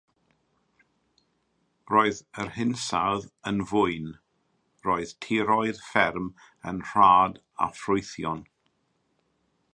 [1.95, 4.09] Roedd yr hinsawdd yn fwyn;
[4.87, 6.33] roedd tiroedd fferm
[6.73, 8.45] yn rhad a ffrwythlon.